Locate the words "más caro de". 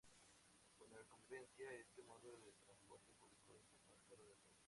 3.85-4.33